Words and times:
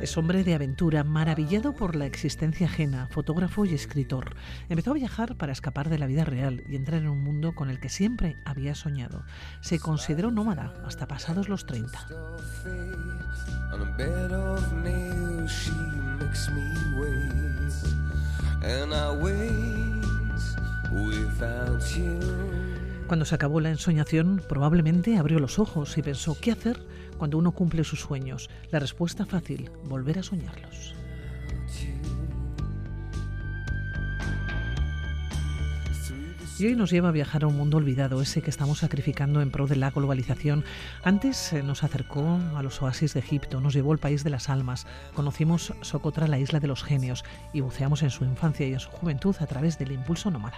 Es 0.00 0.16
hombre 0.16 0.44
de 0.44 0.54
aventura, 0.54 1.04
maravillado 1.04 1.74
por 1.74 1.96
la 1.96 2.06
existencia 2.06 2.66
ajena, 2.66 3.08
fotógrafo 3.10 3.64
y 3.64 3.74
escritor. 3.74 4.36
Empezó 4.68 4.92
a 4.92 4.94
viajar 4.94 5.36
para 5.36 5.52
escapar 5.52 5.88
de 5.88 5.98
la 5.98 6.06
vida 6.06 6.24
real 6.24 6.62
y 6.68 6.76
entrar 6.76 7.00
en 7.00 7.08
un 7.08 7.24
mundo 7.24 7.54
con 7.54 7.70
el 7.70 7.80
que 7.80 7.88
siempre 7.88 8.36
había 8.44 8.74
soñado. 8.74 9.24
Se 9.62 9.78
consideró 9.78 10.30
nómada 10.30 10.74
hasta 10.86 11.08
pasados 11.08 11.48
los 11.48 11.66
30. 11.66 12.06
On 13.72 13.82
a 13.82 13.96
bed 13.96 14.32
of 14.32 14.72
nails, 14.84 15.50
she 15.50 15.72
makes 16.20 16.50
me 16.52 17.00
wait. 17.00 17.32
And 18.62 18.94
I 18.94 19.10
wait 19.20 19.96
without 20.92 21.82
you. 21.96 22.20
Cuando 23.06 23.24
se 23.24 23.34
acabó 23.34 23.60
la 23.60 23.70
ensoñación, 23.70 24.42
probablemente 24.48 25.16
abrió 25.16 25.38
los 25.38 25.58
ojos 25.58 25.96
y 25.98 26.02
pensó, 26.02 26.36
¿qué 26.40 26.52
hacer 26.52 26.80
cuando 27.16 27.38
uno 27.38 27.52
cumple 27.52 27.84
sus 27.84 28.00
sueños? 28.00 28.50
La 28.70 28.78
respuesta 28.78 29.26
fácil, 29.26 29.70
volver 29.88 30.18
a 30.18 30.22
soñarlos. 30.22 30.94
Y 36.58 36.64
hoy 36.64 36.74
nos 36.74 36.90
lleva 36.90 37.10
a 37.10 37.12
viajar 37.12 37.44
a 37.44 37.48
un 37.48 37.56
mundo 37.56 37.76
olvidado, 37.76 38.22
ese 38.22 38.40
que 38.40 38.48
estamos 38.48 38.78
sacrificando 38.78 39.42
en 39.42 39.50
pro 39.50 39.66
de 39.66 39.76
la 39.76 39.90
globalización. 39.90 40.64
Antes 41.04 41.52
eh, 41.52 41.62
nos 41.62 41.84
acercó 41.84 42.40
a 42.56 42.62
los 42.62 42.80
oasis 42.80 43.12
de 43.12 43.20
Egipto, 43.20 43.60
nos 43.60 43.74
llevó 43.74 43.92
al 43.92 43.98
país 43.98 44.24
de 44.24 44.30
las 44.30 44.48
almas, 44.48 44.86
conocimos 45.12 45.74
Socotra, 45.82 46.26
la 46.28 46.38
isla 46.38 46.58
de 46.58 46.68
los 46.68 46.82
genios, 46.82 47.24
y 47.52 47.60
buceamos 47.60 48.02
en 48.02 48.10
su 48.10 48.24
infancia 48.24 48.66
y 48.66 48.72
en 48.72 48.80
su 48.80 48.88
juventud 48.88 49.36
a 49.40 49.46
través 49.46 49.78
del 49.78 49.92
impulso 49.92 50.30
nómada. 50.30 50.56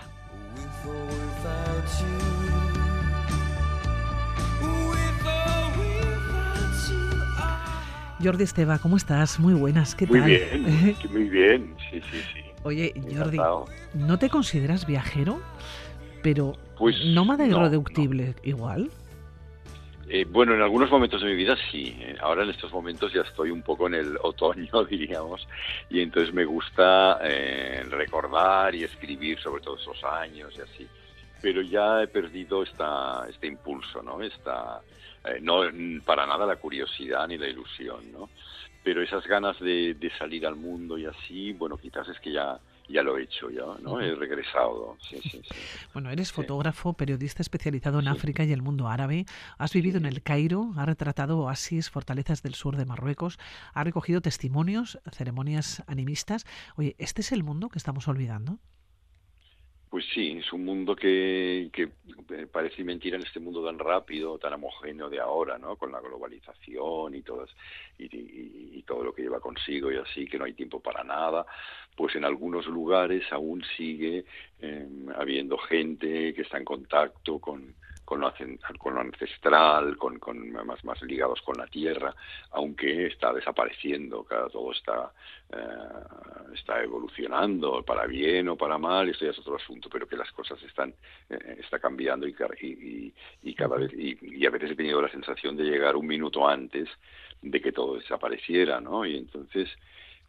Jordi 8.23 8.45
Esteba, 8.45 8.79
¿cómo 8.79 8.97
estás? 8.97 9.39
Muy 9.39 9.55
buenas, 9.55 9.95
¿qué 9.95 10.07
Muy 10.07 10.19
tal? 10.21 10.29
bien, 10.31 10.97
muy 11.11 11.25
bien, 11.29 11.77
sí, 11.91 12.01
sí, 12.11 12.21
sí. 12.35 12.41
Oye, 12.65 12.93
Jordi. 13.17 13.39
¿no 13.95 14.19
te 14.19 14.29
consideras 14.29 14.87
viajero? 14.87 15.41
Pero 16.23 16.55
Pues 16.77 16.97
nómada 17.07 17.47
no, 17.47 17.57
irreductible 17.59 18.35
igual. 18.43 18.91
Eh, 20.09 20.25
bueno, 20.29 20.55
en 20.55 20.63
algunos 20.63 20.91
momentos 20.91 21.21
de 21.21 21.29
mi 21.29 21.37
vida 21.37 21.55
sí. 21.71 21.95
Eh, 22.01 22.17
Ahora 22.21 22.43
en 22.43 22.51
estos 22.51 22.73
momentos 22.73 23.13
ya 23.13 23.21
estoy 23.21 23.51
un 23.51 23.63
poco 23.63 23.87
en 23.87 23.95
el 23.95 24.19
otoño, 24.23 24.85
diríamos, 24.91 25.47
y 25.89 26.01
entonces 26.01 26.35
me 26.35 26.45
gusta 26.45 27.19
eh, 27.23 27.85
recordar 27.89 28.75
y 28.75 28.83
escribir 28.85 29.39
sobre 29.39 29.63
todos 29.63 29.81
esos 29.83 30.03
años 30.05 30.53
y 30.57 30.61
así. 30.63 30.89
Pero 31.41 31.63
ya 31.63 32.03
he 32.03 32.09
perdido 32.09 32.65
esta, 32.65 33.25
este 33.31 33.47
impulso, 33.47 34.03
¿no? 34.03 34.21
Esta, 34.21 34.81
eh, 35.31 35.41
no 35.41 35.63
para 36.05 36.27
nada 36.27 36.47
la 36.47 36.57
curiosidad 36.57 37.27
ni 37.29 37.39
la 37.39 37.49
ilusión, 37.49 38.13
¿no? 38.13 38.29
Pero 38.83 39.03
esas 39.03 39.27
ganas 39.27 39.59
de, 39.61 39.95
de 39.95 40.11
salir 40.19 40.47
al 40.47 40.57
mundo 40.57 40.97
y 40.97 41.07
así, 41.07 41.53
bueno, 41.53 41.77
quizás 41.77 42.09
es 42.09 42.19
que 42.21 42.33
ya 42.33 42.59
ya 42.89 43.03
lo 43.03 43.19
he 43.19 43.23
hecho, 43.23 43.51
ya, 43.51 43.65
¿no? 43.83 44.01
He 44.01 44.15
regresado, 44.15 44.97
sí, 45.01 45.21
sí, 45.23 45.43
sí. 45.43 45.55
Bueno, 45.93 46.11
eres 46.11 46.33
fotógrafo, 46.33 46.95
periodista 46.95 47.43
especializado 47.43 48.01
en. 48.01 48.09
África 48.09 48.43
y 48.43 48.53
el 48.53 48.63
mundo 48.63 48.89
árabe. 48.89 49.27
Has 49.59 49.75
vivido 49.75 49.99
en 49.99 50.07
el 50.07 50.23
Cairo, 50.23 50.73
has 50.79 50.87
retratado 50.87 51.41
oasis, 51.41 51.91
fortalezas 51.91 52.43
del 52.43 52.55
sur 52.55 52.77
de 52.77 52.87
Marruecos, 52.87 53.39
has 53.75 53.85
recogido 53.85 54.23
testimonios, 54.23 54.99
ceremonias 55.13 55.85
animistas. 55.87 56.47
Oye, 56.77 56.97
¿este 56.99 57.21
es 57.21 57.33
el 57.33 57.45
mundo 57.45 57.69
que 57.69 57.77
estamos 57.77 58.09
olvidando? 58.09 58.59
Pues 59.91 60.05
sí, 60.13 60.37
es 60.39 60.53
un 60.53 60.65
mundo 60.65 60.95
que, 60.95 61.71
que 61.73 61.89
eh, 62.31 62.47
parece 62.51 62.85
mentira 62.85 63.17
en 63.17 63.23
este 63.23 63.41
mundo 63.41 63.65
tan 63.65 63.79
rápido, 63.79 64.39
tan 64.39 64.53
homogéneo 64.53 65.09
de 65.09 65.19
ahora, 65.19 65.57
¿no? 65.57 65.77
Con 65.77 65.93
la 65.93 66.01
globalización 66.01 67.15
y 67.15 67.23
todas 67.23 67.49
y, 67.99 68.83
todo 68.83 69.05
lo 69.05 69.15
que 69.15 69.23
lleva 69.23 69.41
consigo 69.41 69.93
y 69.93 69.97
así, 69.97 70.27
que 70.27 70.39
no 70.39 70.45
hay 70.45 70.55
tiempo 70.55 70.81
para 70.81 71.05
nada. 71.05 71.47
Pues 71.97 72.15
en 72.17 72.25
algunos 72.25 72.67
lugares 72.67 73.25
aún 73.33 73.63
sigue 73.77 74.25
eh, 74.61 74.89
habiendo 75.17 75.59
gente 75.59 76.33
que 76.35 76.43
está 76.43 76.59
en 76.59 76.65
contacto 76.65 77.39
con 77.39 77.75
con 78.09 78.21
lo, 78.23 78.33
con 78.79 78.95
lo 78.95 79.01
ancestral, 79.03 79.99
con, 79.99 80.19
con 80.19 80.51
más, 80.51 80.83
más 80.83 81.03
ligados 81.03 81.43
con 81.43 81.59
la 81.59 81.67
tierra, 81.67 82.15
aunque 82.53 83.09
está 83.09 83.35
desapareciendo, 83.35 84.25
claro, 84.25 84.49
todo 84.49 84.73
está, 84.73 85.13
eh, 85.53 85.59
está 86.55 86.83
evolucionando, 86.83 87.83
para 87.85 88.07
bien 88.07 88.49
o 88.49 88.57
para 88.57 88.79
mal, 88.79 89.11
esto 89.11 89.27
ya 89.27 89.33
es 89.33 89.39
otro 89.39 89.57
asunto, 89.57 89.91
pero 89.91 90.09
que 90.09 90.17
las 90.17 90.33
cosas 90.33 90.59
están 90.63 90.95
eh, 91.29 91.57
está 91.61 91.79
cambiando 91.79 92.27
y, 92.27 92.33
ca- 92.33 92.49
y, 92.63 92.69
y- 93.09 93.15
y 93.43 93.55
cada 93.55 93.77
vez 93.77 93.93
y, 93.93 94.17
y 94.23 94.47
a 94.47 94.51
veces 94.51 94.71
he 94.71 94.77
tenido 94.77 95.03
la 95.03 95.11
sensación 95.11 95.55
de 95.55 95.65
llegar 95.65 95.95
un 95.95 96.07
minuto 96.07 96.49
antes 96.49 96.89
de 97.43 97.61
que 97.61 97.73
todo 97.73 97.97
desapareciera, 97.97 98.81
¿no? 98.81 99.05
Y 99.05 99.19
entonces 99.19 99.69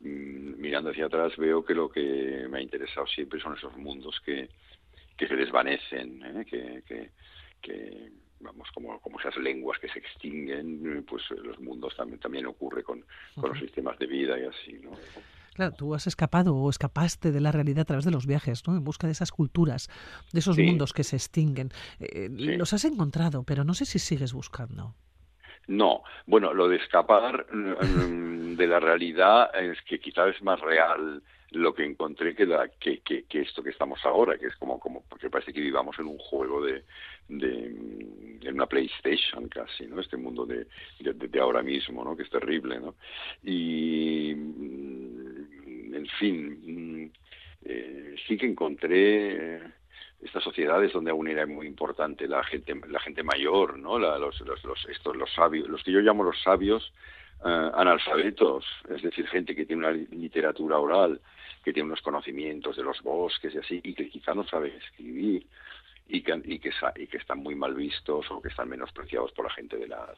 mm, 0.01 0.59
mirando 0.59 0.89
hacia 0.89 1.05
atrás 1.05 1.31
veo 1.37 1.63
que 1.63 1.73
lo 1.75 1.89
que 1.89 2.45
me 2.49 2.57
ha 2.57 2.61
interesado 2.61 3.07
siempre 3.07 3.39
son 3.39 3.55
esos 3.55 3.73
mundos 3.77 4.19
que, 4.25 4.49
que 5.17 5.27
se 5.27 5.35
desvanecen, 5.35 6.23
¿eh? 6.23 6.45
que, 6.45 6.83
que, 6.87 7.11
que, 7.61 8.11
vamos 8.39 8.69
como, 8.73 8.99
como 9.01 9.19
esas 9.19 9.35
lenguas 9.37 9.79
que 9.79 9.89
se 9.89 9.99
extinguen, 9.99 11.05
pues 11.07 11.23
eh, 11.31 11.35
los 11.43 11.59
mundos 11.59 11.95
también 11.95 12.19
también 12.19 12.45
ocurre 12.45 12.83
con, 12.83 13.03
con 13.35 13.49
los 13.49 13.59
sistemas 13.59 13.97
de 13.99 14.07
vida 14.07 14.39
y 14.39 14.45
así, 14.45 14.79
¿no? 14.83 14.91
Claro, 15.53 15.73
tú 15.75 15.93
has 15.93 16.07
escapado 16.07 16.55
o 16.55 16.69
escapaste 16.69 17.31
de 17.33 17.41
la 17.41 17.51
realidad 17.51 17.81
a 17.81 17.85
través 17.85 18.05
de 18.05 18.11
los 18.11 18.25
viajes, 18.25 18.65
¿no? 18.65 18.77
En 18.77 18.83
busca 18.85 19.07
de 19.07 19.11
esas 19.11 19.31
culturas, 19.31 19.89
de 20.31 20.39
esos 20.39 20.55
Sí. 20.55 20.63
mundos 20.63 20.93
que 20.93 21.03
se 21.03 21.17
extinguen. 21.17 21.69
Eh, 21.99 22.29
Sí. 22.29 22.55
Los 22.55 22.71
has 22.71 22.85
encontrado, 22.85 23.43
pero 23.43 23.65
no 23.65 23.73
sé 23.73 23.85
si 23.85 23.99
sigues 23.99 24.31
buscando. 24.31 24.95
No, 25.67 26.01
bueno, 26.25 26.53
lo 26.53 26.69
de 26.69 26.77
escapar 26.77 27.45
mm, 27.53 28.55
de 28.55 28.67
la 28.67 28.79
realidad 28.79 29.51
es 29.61 29.77
que 29.83 29.99
quizás 29.99 30.33
es 30.35 30.41
más 30.41 30.59
real 30.61 31.21
lo 31.51 31.73
que 31.73 31.83
encontré 31.83 32.35
que, 32.35 32.45
la, 32.45 32.67
que, 32.67 32.99
que, 33.01 33.25
esto 33.41 33.63
que 33.63 33.71
estamos 33.71 33.99
ahora, 34.05 34.37
que 34.37 34.47
es 34.47 34.55
como, 34.57 34.79
como 34.79 35.03
porque 35.09 35.29
parece 35.29 35.51
que 35.51 35.61
vivamos 35.61 35.97
en 35.99 36.05
un 36.07 36.17
juego 36.19 36.63
de, 36.63 36.83
de 37.27 37.69
mm, 37.69 38.47
en 38.47 38.53
una 38.53 38.67
PlayStation 38.67 39.47
casi, 39.49 39.87
¿no? 39.87 39.99
Este 39.99 40.15
mundo 40.17 40.45
de- 40.45 40.67
de 40.99 41.39
ahora 41.39 41.63
mismo, 41.63 42.03
¿no? 42.03 42.15
Que 42.15 42.23
es 42.23 42.29
terrible, 42.29 42.79
¿no? 42.79 42.95
Y, 43.43 44.33
mm, 44.35 45.95
en 45.95 46.07
fin, 46.19 47.03
mm, 47.05 47.11
eh, 47.65 48.15
sí 48.27 48.37
que 48.37 48.45
encontré 48.45 49.55
eh, 49.57 49.63
estas 50.21 50.43
sociedades 50.43 50.93
donde 50.93 51.11
aún 51.11 51.27
era 51.27 51.45
muy 51.45 51.65
importante 51.67 52.27
la 52.27 52.43
gente 52.43 52.75
la 52.89 52.99
gente 52.99 53.23
mayor 53.23 53.77
no 53.79 53.97
La- 53.97 54.17
los, 54.17 54.39
los, 54.41 54.63
los 54.65 54.85
estos 54.89 55.15
los 55.15 55.31
sabios 55.33 55.67
los 55.69 55.81
que 55.83 55.91
yo 55.91 55.99
llamo 56.01 56.23
los 56.23 56.41
sabios 56.41 56.93
eh, 57.45 57.71
analfabetos 57.73 58.65
es 58.89 59.01
decir 59.01 59.27
gente 59.27 59.55
que 59.55 59.65
tiene 59.65 59.81
una 59.87 59.91
li- 59.91 60.07
literatura 60.11 60.77
oral 60.79 61.19
que 61.63 61.73
tiene 61.73 61.87
unos 61.87 62.01
conocimientos 62.01 62.75
de 62.77 62.83
los 62.83 63.01
bosques 63.01 63.53
y 63.53 63.57
así 63.57 63.79
y 63.83 63.93
que 63.93 64.09
quizá 64.09 64.33
no 64.33 64.43
sabe 64.45 64.75
escribir 64.77 65.45
y 66.07 66.21
que 66.21 66.41
y 66.45 66.59
que, 66.59 67.17
están 67.17 67.39
muy 67.39 67.55
mal 67.55 67.73
vistos 67.75 68.29
o 68.31 68.41
que 68.41 68.49
están 68.49 68.69
menospreciados 68.69 69.31
por 69.33 69.45
la 69.45 69.51
gente 69.53 69.77
de 69.77 69.87
las 69.87 70.17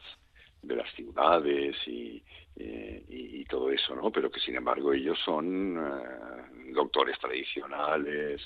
de 0.62 0.76
las 0.76 0.90
ciudades 0.94 1.76
y, 1.86 2.22
eh, 2.56 3.02
y 3.08 3.44
todo 3.46 3.70
eso, 3.72 3.96
¿no? 3.96 4.10
Pero 4.12 4.30
que 4.30 4.38
sin 4.38 4.54
embargo 4.54 4.92
ellos 4.92 5.18
son 5.24 5.76
eh, 5.76 6.31
doctores 6.72 7.18
tradicionales, 7.18 8.40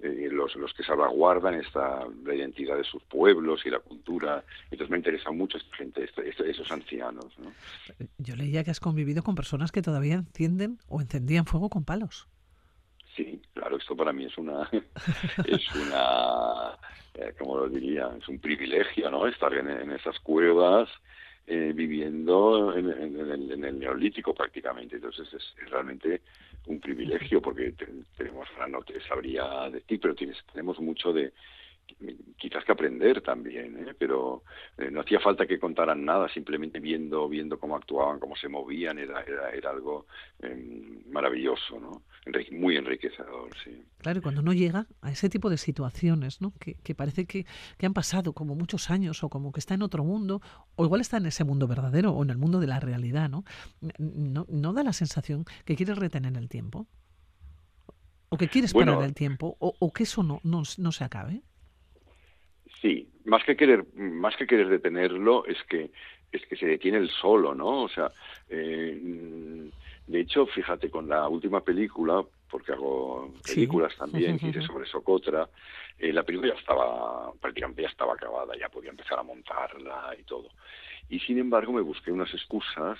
eh, 0.00 0.28
los, 0.30 0.54
los 0.56 0.72
que 0.74 0.82
salvaguardan 0.82 1.54
esta, 1.54 2.06
la 2.24 2.34
identidad 2.34 2.76
de 2.76 2.84
sus 2.84 3.02
pueblos 3.04 3.64
y 3.64 3.70
la 3.70 3.80
cultura. 3.80 4.44
Entonces 4.64 4.90
me 4.90 4.96
interesa 4.98 5.30
mucho 5.30 5.58
esta 5.58 5.76
gente, 5.76 6.04
este- 6.04 6.28
este- 6.28 6.50
esos 6.50 6.70
ancianos, 6.70 7.38
¿no? 7.38 7.52
Yo 8.18 8.36
leía 8.36 8.64
que 8.64 8.70
has 8.70 8.80
convivido 8.80 9.22
con 9.22 9.34
personas 9.34 9.72
que 9.72 9.82
todavía 9.82 10.14
encienden 10.14 10.78
o 10.88 11.00
encendían 11.00 11.46
fuego 11.46 11.68
con 11.68 11.84
palos. 11.84 12.28
Sí, 13.16 13.42
claro, 13.54 13.76
esto 13.76 13.96
para 13.96 14.12
mí 14.12 14.24
es 14.24 14.38
una, 14.38 14.68
es 15.46 15.74
una, 15.74 16.78
eh, 17.14 17.34
¿cómo 17.38 17.56
lo 17.56 17.68
diría? 17.68 18.08
Es 18.18 18.28
un 18.28 18.38
privilegio, 18.38 19.10
¿no? 19.10 19.26
Estar 19.26 19.52
en, 19.54 19.68
en 19.68 19.90
esas 19.92 20.18
cuevas 20.20 20.88
eh, 21.52 21.72
viviendo 21.74 22.74
en, 22.76 22.86
en- 22.90 23.20
en 23.20 23.30
el, 23.32 23.52
en 23.52 23.64
el 23.64 23.78
neolítico 23.78 24.32
prácticamente. 24.34 24.96
Entonces 24.96 25.28
es, 25.34 25.54
realmente 25.70 26.22
un 26.66 26.78
privilegio 26.80 27.40
porque 27.42 27.72
te- 27.72 27.88
tenemos, 28.16 28.46
no 28.68 28.82
te 28.82 29.00
sabría 29.02 29.68
decir, 29.70 29.98
pero 30.00 30.14
tienes, 30.14 30.38
tenemos 30.52 30.78
mucho 30.80 31.12
de 31.12 31.32
quizás 32.36 32.64
que 32.64 32.72
aprender 32.72 33.20
también, 33.20 33.88
¿eh? 33.88 33.94
pero 33.98 34.44
eh, 34.78 34.90
no 34.92 35.00
hacía 35.00 35.18
falta 35.20 35.46
que 35.46 35.58
contaran 35.58 36.04
nada, 36.04 36.28
simplemente 36.28 36.78
viendo 36.78 37.28
viendo 37.28 37.58
cómo 37.58 37.76
actuaban, 37.76 38.20
cómo 38.20 38.36
se 38.36 38.48
movían, 38.48 38.98
era, 38.98 39.22
era, 39.22 39.50
era 39.50 39.70
algo 39.70 40.06
eh, 40.40 41.02
maravilloso, 41.10 41.80
¿no? 41.80 42.02
Muy 42.52 42.76
enriquecedor, 42.76 43.50
sí. 43.64 43.82
Claro, 43.98 44.18
y 44.18 44.22
cuando 44.22 44.42
uno 44.42 44.52
llega 44.52 44.86
a 45.00 45.10
ese 45.10 45.28
tipo 45.28 45.48
de 45.48 45.56
situaciones, 45.56 46.40
¿no? 46.40 46.52
Que, 46.60 46.74
que 46.74 46.94
parece 46.94 47.24
que, 47.24 47.46
que 47.78 47.86
han 47.86 47.94
pasado 47.94 48.34
como 48.34 48.54
muchos 48.54 48.90
años 48.90 49.24
o 49.24 49.30
como 49.30 49.52
que 49.52 49.60
está 49.60 49.74
en 49.74 49.82
otro 49.82 50.04
mundo, 50.04 50.42
o 50.76 50.84
igual 50.84 51.00
está 51.00 51.16
en 51.16 51.26
ese 51.26 51.44
mundo 51.44 51.66
verdadero 51.66 52.12
o 52.12 52.22
en 52.22 52.30
el 52.30 52.36
mundo 52.36 52.60
de 52.60 52.66
la 52.66 52.78
realidad, 52.78 53.30
¿No, 53.30 54.46
no 54.48 54.72
da 54.72 54.82
la 54.82 54.92
sensación 54.92 55.44
que 55.64 55.76
quieres 55.76 55.98
retener 55.98 56.36
el 56.36 56.48
tiempo? 56.48 56.86
¿O 58.28 58.36
que 58.36 58.48
quieres 58.48 58.72
Bueno, 58.72 58.94
parar 58.94 59.08
el 59.08 59.14
tiempo? 59.14 59.56
¿O, 59.58 59.74
o 59.78 59.92
que 59.92 60.04
eso 60.04 60.22
no, 60.22 60.40
no, 60.44 60.62
no 60.78 60.92
se 60.92 61.04
acabe? 61.04 61.42
Sí, 62.80 63.08
más 63.24 63.44
que 63.44 63.56
querer, 63.56 63.84
más 63.94 64.36
que 64.36 64.46
querer 64.46 64.68
detenerlo, 64.68 65.44
es 65.46 65.58
que 65.68 65.90
es 66.32 66.46
que 66.46 66.56
se 66.56 66.66
detiene 66.66 66.98
el 66.98 67.10
solo, 67.10 67.54
¿no? 67.54 67.82
O 67.82 67.88
sea, 67.88 68.12
eh, 68.48 69.70
de 70.10 70.20
hecho, 70.20 70.46
fíjate, 70.46 70.90
con 70.90 71.08
la 71.08 71.28
última 71.28 71.60
película, 71.60 72.24
porque 72.50 72.72
hago 72.72 73.32
películas 73.46 73.96
también, 73.96 74.36
hice 74.42 74.60
sobre 74.62 74.86
Socotra, 74.86 75.48
eh, 75.98 76.12
la 76.12 76.24
película 76.24 76.52
ya 76.52 76.58
estaba, 76.58 77.32
prácticamente 77.40 77.82
ya 77.82 77.88
estaba 77.88 78.14
acabada, 78.14 78.56
ya 78.58 78.68
podía 78.68 78.90
empezar 78.90 79.20
a 79.20 79.22
montarla 79.22 80.14
y 80.18 80.24
todo 80.24 80.48
y 81.10 81.18
sin 81.18 81.38
embargo 81.38 81.72
me 81.72 81.80
busqué 81.80 82.12
unas 82.12 82.32
excusas 82.32 82.96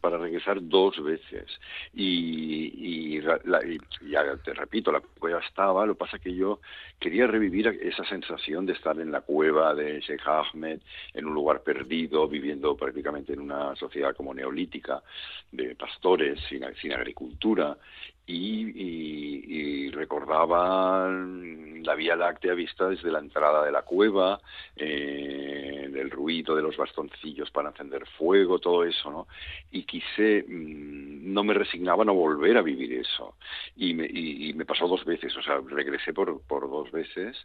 para 0.00 0.18
regresar 0.18 0.58
dos 0.60 1.02
veces. 1.02 1.46
Y, 1.94 3.18
ya 3.20 4.36
te 4.44 4.52
repito, 4.52 4.92
la 4.92 5.00
cueva 5.00 5.40
estaba, 5.40 5.86
lo 5.86 5.94
que 5.94 5.98
pasa 5.98 6.18
que 6.18 6.34
yo 6.34 6.60
quería 7.00 7.26
revivir 7.26 7.66
esa 7.68 8.04
sensación 8.04 8.66
de 8.66 8.74
estar 8.74 9.00
en 9.00 9.10
la 9.10 9.22
cueva 9.22 9.74
de 9.74 10.00
Sheikh 10.00 10.26
Ahmed, 10.26 10.80
en 11.14 11.26
un 11.26 11.32
lugar 11.32 11.62
perdido, 11.62 12.28
viviendo 12.28 12.76
prácticamente 12.76 13.32
en 13.32 13.40
una 13.40 13.74
sociedad 13.74 14.14
como 14.14 14.34
neolítica, 14.34 15.02
de 15.50 15.74
pastores, 15.74 16.38
sin, 16.48 16.62
sin 16.80 16.92
agricultura, 16.92 17.78
y, 18.26 19.90
recordaba 19.90 21.08
la 21.08 21.94
Vía 21.94 22.16
Láctea 22.16 22.54
vista 22.54 22.88
desde 22.88 23.10
la 23.10 23.20
entrada 23.20 23.64
de 23.64 23.72
la 23.72 23.82
cueva, 23.82 24.40
eh, 24.74 25.88
del 25.90 26.10
ruido 26.10 26.54
de 26.54 26.62
los 26.62 26.76
bastoncillos 26.76 27.50
para 27.50 27.70
encender 27.70 28.06
fuego, 28.18 28.58
todo 28.58 28.84
eso, 28.84 29.10
¿no? 29.10 29.26
Y 29.70 29.84
quise, 29.84 30.44
mm, 30.46 31.32
no 31.32 31.44
me 31.44 31.54
resignaba 31.54 32.02
a 32.02 32.06
no 32.06 32.14
volver 32.14 32.56
a 32.56 32.62
vivir 32.62 32.92
eso. 32.92 33.36
Y 33.76 33.94
me, 33.94 34.06
y, 34.06 34.52
me 34.54 34.64
pasó 34.64 34.86
dos 34.86 35.04
veces, 35.04 35.34
o 35.36 35.42
sea, 35.42 35.60
regresé 35.66 36.12
por, 36.12 36.42
por 36.42 36.68
dos 36.68 36.90
veces, 36.90 37.36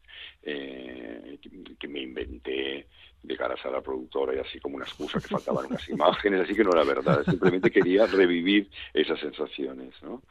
eh, 0.43 1.37
que 1.79 1.87
me 1.87 2.01
inventé 2.01 2.87
de 3.23 3.37
caras 3.37 3.63
a 3.65 3.69
la 3.69 3.81
productora 3.81 4.33
y 4.35 4.39
así 4.39 4.59
como 4.59 4.77
una 4.77 4.85
excusa 4.85 5.19
que 5.19 5.27
faltaban 5.27 5.67
unas 5.67 5.87
imágenes, 5.89 6.41
así 6.41 6.55
que 6.55 6.63
no 6.63 6.71
era 6.71 6.83
verdad, 6.83 7.23
simplemente 7.25 7.69
quería 7.69 8.07
revivir 8.07 8.67
esas 8.93 9.19
sensaciones, 9.19 9.93
¿no? 10.01 10.21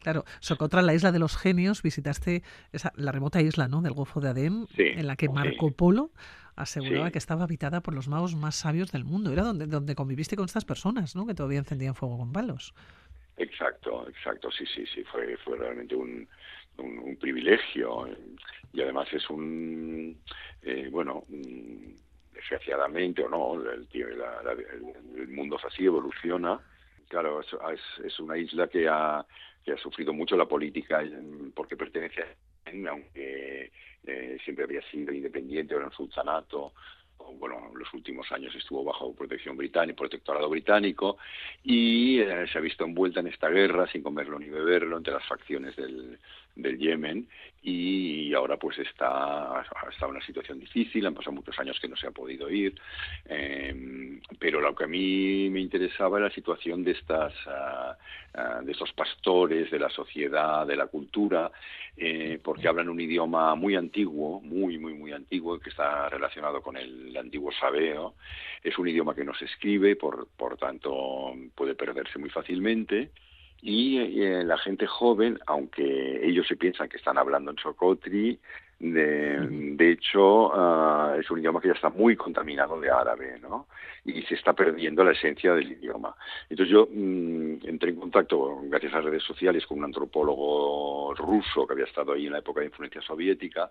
Claro, 0.00 0.24
Socotra, 0.40 0.82
la 0.82 0.94
isla 0.94 1.12
de 1.12 1.18
los 1.18 1.36
genios, 1.36 1.82
visitaste 1.82 2.42
esa, 2.72 2.92
la 2.96 3.12
remota 3.12 3.40
isla 3.40 3.68
¿no? 3.68 3.82
del 3.82 3.92
Golfo 3.92 4.20
de 4.20 4.28
Adén, 4.28 4.66
en 4.76 5.06
la 5.06 5.16
que 5.16 5.28
Marco 5.28 5.70
Polo 5.72 6.10
aseguraba 6.56 7.10
que 7.10 7.18
estaba 7.18 7.44
habitada 7.44 7.80
por 7.80 7.94
los 7.94 8.08
magos 8.08 8.34
más 8.34 8.56
sabios 8.56 8.90
del 8.90 9.04
mundo. 9.04 9.32
Era 9.32 9.42
donde, 9.42 9.66
donde 9.66 9.94
conviviste 9.94 10.36
con 10.36 10.46
estas 10.46 10.64
personas, 10.64 11.14
¿no? 11.14 11.26
Que 11.26 11.34
todavía 11.34 11.60
encendían 11.60 11.94
fuego 11.94 12.18
con 12.18 12.32
palos. 12.32 12.74
Exacto, 13.36 14.08
exacto, 14.08 14.50
sí, 14.50 14.64
sí, 14.66 14.84
sí, 14.92 15.04
fue, 15.04 15.36
fue 15.36 15.56
realmente 15.56 15.94
un, 15.94 16.28
un, 16.78 17.16
privilegio 17.16 18.08
y 18.72 18.82
además 18.82 19.08
es 19.12 19.30
un, 19.30 20.20
eh, 20.62 20.88
bueno, 20.90 21.24
desgraciadamente 22.32 23.22
o 23.22 23.28
no, 23.28 23.54
el, 23.70 23.88
el, 23.92 25.28
mundo 25.28 25.56
así, 25.64 25.84
evoluciona. 25.84 26.60
Claro, 27.08 27.40
es, 27.40 27.80
es, 28.04 28.20
una 28.20 28.36
isla 28.36 28.68
que 28.68 28.86
ha, 28.86 29.24
que 29.64 29.72
ha 29.72 29.78
sufrido 29.78 30.12
mucho 30.12 30.36
la 30.36 30.46
política 30.46 31.02
porque 31.54 31.76
pertenece 31.76 32.22
a 32.22 32.26
aunque 32.90 33.72
eh, 34.06 34.38
siempre 34.44 34.64
había 34.64 34.82
sido 34.90 35.12
independiente, 35.12 35.74
era 35.74 35.86
un 35.86 35.92
sultanato, 35.92 36.74
bueno, 37.38 37.70
en 37.72 37.78
los 37.78 37.92
últimos 37.94 38.30
años 38.32 38.54
estuvo 38.54 38.84
bajo 38.84 39.14
protección 39.14 39.56
británica, 39.56 39.96
protectorado 39.96 40.48
británico, 40.48 41.18
y 41.62 42.20
eh, 42.20 42.46
se 42.50 42.58
ha 42.58 42.60
visto 42.60 42.84
envuelta 42.84 43.20
en 43.20 43.28
esta 43.28 43.48
guerra 43.48 43.86
sin 43.90 44.02
comerlo 44.02 44.38
ni 44.38 44.48
beberlo 44.48 44.96
entre 44.96 45.14
las 45.14 45.26
facciones 45.26 45.76
del, 45.76 46.18
del 46.58 46.78
Yemen 46.78 47.28
y 47.62 48.32
ahora 48.34 48.56
pues 48.56 48.78
está, 48.78 49.64
está 49.90 50.06
en 50.06 50.10
una 50.10 50.24
situación 50.24 50.58
difícil, 50.58 51.06
han 51.06 51.14
pasado 51.14 51.32
muchos 51.32 51.58
años 51.58 51.78
que 51.80 51.88
no 51.88 51.96
se 51.96 52.06
ha 52.06 52.10
podido 52.10 52.50
ir, 52.50 52.74
em, 53.26 54.20
pero 54.38 54.60
lo 54.60 54.74
que 54.74 54.84
a 54.84 54.88
mí 54.88 55.48
me 55.50 55.60
interesaba 55.60 56.18
era 56.18 56.28
la 56.28 56.34
situación 56.34 56.84
de 56.84 56.92
estas 56.92 57.32
ah, 57.46 57.96
de 58.62 58.72
estos 58.72 58.92
pastores, 58.92 59.70
de 59.70 59.78
la 59.78 59.90
sociedad, 59.90 60.66
de 60.66 60.76
la 60.76 60.86
cultura, 60.86 61.50
eh, 61.96 62.38
porque 62.42 62.68
hablan 62.68 62.88
un 62.88 63.00
idioma 63.00 63.54
muy 63.54 63.74
antiguo, 63.74 64.40
muy, 64.40 64.78
muy, 64.78 64.94
muy 64.94 65.12
antiguo, 65.12 65.58
que 65.58 65.70
está 65.70 66.08
relacionado 66.08 66.62
con 66.62 66.76
el 66.76 67.16
antiguo 67.16 67.50
sabeo, 67.52 68.14
es 68.62 68.78
un 68.78 68.88
idioma 68.88 69.14
que 69.14 69.24
no 69.24 69.34
se 69.34 69.46
escribe, 69.46 69.96
por, 69.96 70.28
por 70.36 70.56
tanto 70.56 71.34
puede 71.54 71.74
perderse 71.74 72.18
muy 72.18 72.30
fácilmente, 72.30 73.10
y, 73.62 74.22
eh, 74.22 74.44
la 74.44 74.58
gente 74.58 74.86
joven, 74.86 75.38
aunque 75.46 76.26
ellos 76.26 76.46
se 76.46 76.56
piensan 76.56 76.88
que 76.88 76.96
están 76.96 77.18
hablando 77.18 77.50
en 77.50 77.58
Socotri, 77.58 78.38
de, 78.78 79.40
de 79.76 79.90
hecho 79.90 80.52
ah, 80.54 81.16
es 81.18 81.28
un 81.30 81.40
idioma 81.40 81.60
que 81.60 81.66
ya 81.66 81.74
está 81.74 81.90
muy 81.90 82.14
contaminado 82.14 82.78
de 82.80 82.88
árabe, 82.88 83.38
¿no? 83.42 83.66
Y 84.04 84.22
se 84.22 84.34
está 84.34 84.52
perdiendo 84.52 85.02
la 85.02 85.12
esencia 85.12 85.52
del 85.54 85.72
idioma. 85.72 86.14
Entonces 86.48 86.72
yo 86.72 86.88
mm, 86.90 87.66
entré 87.66 87.90
en 87.90 87.96
contacto, 87.96 88.60
gracias 88.64 88.94
a 88.94 89.00
redes 89.00 89.24
sociales, 89.24 89.66
con 89.66 89.78
un 89.78 89.84
antropólogo 89.84 91.12
ruso 91.14 91.66
que 91.66 91.72
había 91.72 91.86
estado 91.86 92.12
ahí 92.12 92.26
en 92.26 92.32
la 92.32 92.38
época 92.38 92.60
de 92.60 92.66
influencia 92.66 93.02
soviética 93.02 93.68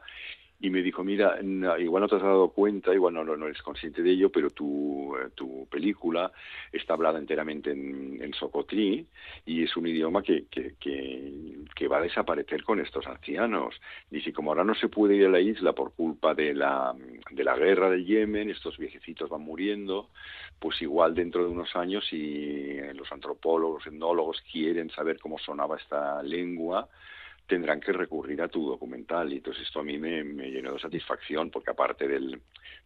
y 0.60 0.72
me 0.72 0.82
dijo, 0.82 1.04
mira, 1.04 1.40
igual 1.80 2.02
no 2.02 2.08
te 2.08 2.16
has 2.16 2.22
dado 2.24 2.50
cuenta, 2.50 2.94
igual 2.94 3.14
no, 3.14 3.24
no 3.24 3.46
eres 3.46 3.62
consciente 3.62 4.02
de 4.02 4.12
ello, 4.12 4.32
pero 4.32 4.50
tu, 4.50 5.16
eh, 5.16 5.30
tu 5.36 5.68
película 5.68 6.32
está 6.72 6.94
hablada 6.94 7.20
enteramente 7.20 7.72
en, 7.72 8.20
en 8.22 8.34
y 9.46 9.64
es 9.64 9.78
un 9.78 9.88
idioma 9.88 10.24
que, 10.24 10.46
que, 10.50 10.74
que, 10.80 11.88
va 11.88 11.98
a 11.98 12.02
desaparecer 12.02 12.64
con 12.64 12.80
estos 12.80 13.06
ancianos. 13.06 13.76
Si 14.10 14.34
como 14.34 14.52
ahora 14.52 14.64
no 14.64 14.74
se 14.76 14.90
puede 14.90 15.16
ir 15.16 15.28
a 15.28 15.30
la 15.30 15.40
isla 15.40 15.74
por 15.74 15.94
culpa 15.94 16.34
de 16.34 16.54
la, 16.54 16.94
de 17.32 17.44
la 17.44 17.56
guerra 17.56 17.90
del 17.90 18.06
Yemen, 18.06 18.50
estos 18.50 18.78
viejecitos 18.78 19.30
van 19.30 19.42
muriendo, 19.42 20.10
pues 20.60 20.82
igual 20.82 21.14
dentro 21.14 21.44
de 21.44 21.52
unos 21.52 21.76
años 21.76 22.06
si 22.10 22.78
los 22.96 23.12
antropólogos, 23.12 23.86
etnólogos 23.86 24.42
quieren 24.52 24.90
saber 24.90 25.20
cómo 25.20 25.38
sonaba 25.38 25.78
esta 25.78 26.22
lengua, 26.24 26.90
tendrán 27.48 27.80
que 27.80 27.94
recurrir 27.94 28.42
a 28.42 28.50
tu 28.50 28.68
documental. 28.68 29.32
Y 29.32 29.38
entonces 29.38 29.64
esto 29.64 29.80
a 29.80 29.84
mí 29.84 29.98
me, 29.98 30.24
llenó 30.24 30.74
de 30.74 30.80
satisfacción, 30.80 31.50
porque 31.50 31.72
aparte 31.72 32.08
del, 32.08 32.32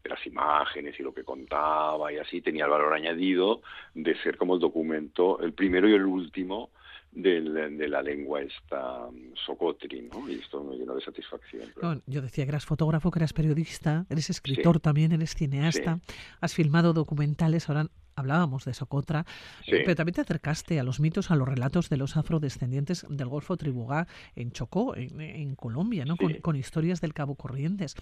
de 0.04 0.10
las 0.10 0.26
imágenes 0.26 1.00
y 1.00 1.04
lo 1.04 1.14
que 1.14 1.24
contaba 1.24 2.14
y 2.14 2.18
así, 2.18 2.42
tenía 2.42 2.66
el 2.66 2.72
valor 2.72 2.94
añadido 2.94 3.62
de 3.94 4.16
ser 4.22 4.38
como 4.38 4.56
el 4.56 4.62
documento, 4.62 5.40
el 5.42 5.54
primero 5.54 5.90
y 5.90 5.94
el 5.94 6.06
último 6.06 6.70
del, 7.12 7.78
de 7.78 7.88
la 7.90 8.02
lengua 8.02 8.42
esta 8.42 9.08
mm, 9.12 9.36
socotri, 9.46 10.04
¿no? 10.04 10.30
Y 10.30 10.36
esto 10.36 10.64
me 10.64 10.78
llenó 10.78 10.96
de 10.96 11.02
satisfacción. 11.02 11.72
yo 12.06 12.22
decía 12.22 12.46
que 12.46 12.52
eras 12.52 12.66
fotógrafo, 12.66 13.12
que 13.12 13.20
eras 13.20 13.34
periodista, 13.34 14.06
eres 14.10 14.30
escritor 14.30 14.80
también, 14.80 15.12
eres 15.12 15.36
cineasta, 15.36 16.00
has 16.40 16.54
filmado 16.54 16.94
documentales, 16.94 17.68
ahora 17.68 17.88
hablábamos 18.22 18.66
de 18.66 18.74
Socotra, 18.74 19.26
eh, 19.68 19.82
pero 19.84 19.96
también 19.96 20.16
te 20.16 20.22
acercaste 20.22 20.80
a 20.80 20.84
los 20.84 21.00
mitos, 21.00 21.32
a 21.32 21.36
los 21.36 21.48
relatos 21.48 21.90
de 21.90 21.98
los 21.98 22.18
afrodescendientes 22.18 23.06
del 23.10 23.28
Golfo 23.28 23.58
Tribugá 23.58 24.08
en 24.36 24.52
Chocó, 24.52 24.96
en, 24.96 25.56
Colombia, 25.56 26.06
¿no? 26.06 26.16
Con, 26.18 26.56
historias 26.56 27.02
del 27.02 27.14
Cabo 27.14 27.36
Corrientes. 27.36 27.96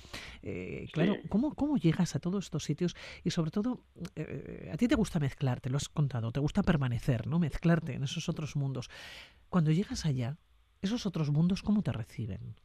Eh, 0.44 0.88
claro, 0.92 1.18
¿cómo, 1.30 1.56
¿cómo 1.56 1.78
llegas 1.78 2.16
a 2.16 2.20
todos 2.20 2.46
estos 2.46 2.64
sitios? 2.64 2.96
Y 3.24 3.32
sobre 3.32 3.52
todo, 3.52 3.82
eh, 4.16 4.70
a 4.72 4.78
ti 4.78 4.88
te 4.88 4.96
gusta 4.96 5.20
mezclar, 5.20 5.62
te 5.62 5.70
lo 5.70 5.78
has 5.78 5.90
contado, 5.90 6.32
te 6.32 6.40
gusta 6.40 6.64
permanecer, 6.64 7.28
¿no? 7.28 7.40
Mezclarte 7.40 7.94
en 7.94 8.04
esos 8.04 8.30
otros 8.30 8.56
mundos. 8.56 8.90
Cuando 9.50 9.72
llegas 9.72 10.06
allá, 10.06 10.38
esos 10.82 11.06
otros 11.06 11.32
mundos, 11.32 11.64
¿cómo 11.64 11.82
te 11.82 11.92
reciben? 11.92 12.56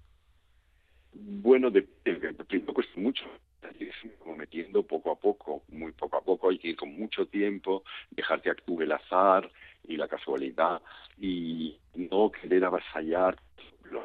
Bueno, 1.15 1.71
de, 1.71 1.87
cuesta 2.75 3.01
mucho 3.01 3.25
como 4.19 4.37
metiendo 4.37 4.83
poco 4.83 5.11
a 5.13 5.17
poco, 5.17 5.63
muy 5.69 5.93
poco 5.93 6.17
a 6.17 6.21
poco, 6.23 6.51
hay 6.51 6.59
que 6.59 6.69
ir 6.69 6.77
con 6.77 6.95
mucho 6.95 7.27
tiempo, 7.27 7.85
dejar 8.11 8.41
que 8.43 8.51
actúe 8.51 8.83
el 8.83 8.93
azar 8.93 9.51
y 9.87 9.97
la 9.97 10.09
casualidad 10.09 10.81
y 11.19 11.77
no 11.95 12.31
querer 12.31 12.65
avasallar, 12.65 13.37
lo 13.91 14.03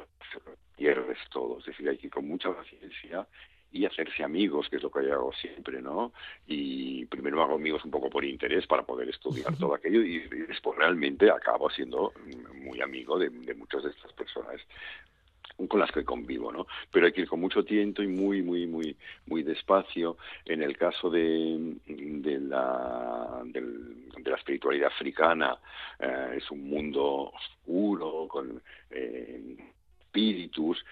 pierdes 0.76 1.18
todo, 1.32 1.60
es 1.60 1.66
decir, 1.66 1.90
hay 1.90 1.98
que 1.98 2.08
ir 2.08 2.14
con 2.14 2.28
mucha 2.28 2.54
paciencia 2.54 3.28
y 3.72 3.86
hacerse 3.86 4.24
amigos, 4.24 4.68
que 4.70 4.78
es 4.78 4.84
lo 4.84 4.90
que 4.90 5.06
yo 5.06 5.14
hago 5.14 5.34
siempre, 5.34 5.82
¿no? 5.82 6.12
Y 6.48 7.06
primero 7.06 7.38
me 7.38 7.44
hago 7.44 7.56
amigos 7.56 7.86
un 7.86 7.92
poco 7.92 8.10
por 8.10 8.26
interés 8.26 8.66
para 8.66 8.84
poder 8.84 9.10
estudiar 9.10 9.56
todo 9.58 9.76
aquello 9.76 10.02
y, 10.02 10.20
después 10.48 10.78
realmente 10.78 11.30
acabo 11.30 11.70
siendo 11.70 12.14
muy 12.56 12.82
amigo 12.82 13.20
de, 13.20 13.30
de 13.30 13.54
muchas 13.54 13.84
de 13.84 13.92
estas 13.92 14.12
personas 14.14 14.60
con 15.68 15.80
las 15.80 15.92
que 15.92 16.06
convivo, 16.06 16.52
¿no? 16.52 16.68
Pero 16.92 17.06
hay 17.06 17.12
que 17.12 17.22
ir 17.22 17.28
con 17.28 17.40
mucho 17.40 17.64
tiento 17.64 18.02
y 18.04 18.08
muy, 18.08 18.42
muy, 18.42 18.68
muy, 18.68 18.96
muy 19.28 19.44
despacio. 19.44 20.18
En 20.46 20.64
el 20.64 20.78
caso 20.78 21.10
de, 21.10 21.76
de, 21.88 22.40
la, 22.40 23.42
de, 23.46 23.62
la 24.24 24.38
espiritualidad 24.38 24.88
africana, 24.88 25.58
eh, 26.00 26.36
es 26.38 26.50
un 26.52 26.70
mundo 26.70 27.32
oscuro, 27.34 28.28
con 28.28 28.62
eh, 28.92 29.58
espíritus. 30.02 30.84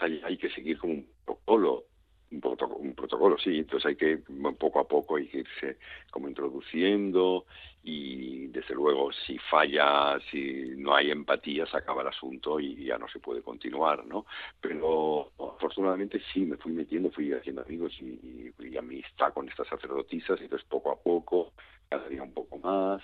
hay 0.00 0.36
que 0.36 0.50
seguir 0.50 0.78
como 0.78 0.94
un 0.94 1.06
protocolo 1.24 1.84
un, 2.32 2.94
protocolo, 2.94 3.36
sí, 3.38 3.58
entonces 3.58 3.86
hay 3.86 3.96
que 3.96 4.18
poco 4.58 4.80
a 4.80 4.88
poco 4.88 5.16
hay 5.16 5.28
irse 5.32 5.78
como 6.10 6.28
introduciendo 6.28 7.46
y 7.84 8.46
desde 8.48 8.74
luego 8.74 9.12
si 9.12 9.38
falla, 9.38 10.18
si 10.30 10.72
no 10.76 10.94
hay 10.94 11.10
empatía, 11.10 11.66
se 11.66 11.76
acaba 11.76 12.02
el 12.02 12.08
asunto 12.08 12.60
y 12.60 12.84
ya 12.84 12.98
no 12.98 13.08
se 13.08 13.18
puede 13.18 13.42
continuar, 13.42 14.06
¿no? 14.06 14.26
Pero 14.60 15.32
afortunadamente 15.38 16.20
sí, 16.32 16.40
me 16.40 16.56
fui 16.56 16.72
metiendo, 16.72 17.10
fui 17.10 17.32
haciendo 17.32 17.62
amigos 17.62 17.92
y, 18.00 18.52
y, 18.58 18.76
amistad 18.76 19.32
con 19.32 19.48
estas 19.48 19.68
sacerdotisas 19.68 20.40
y 20.40 20.44
entonces 20.44 20.66
poco 20.68 20.90
a 20.90 20.96
poco, 20.96 21.52
cada 21.88 22.08
día 22.08 22.22
un 22.22 22.32
poco 22.32 22.58
más, 22.58 23.02